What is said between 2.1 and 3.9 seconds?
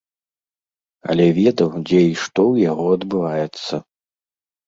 і што ў яго адбываецца.